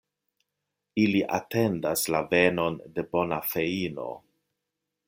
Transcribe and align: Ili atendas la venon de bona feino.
Ili 1.01 1.21
atendas 1.39 2.07
la 2.15 2.23
venon 2.33 2.81
de 2.97 3.07
bona 3.13 3.43
feino. 3.53 4.13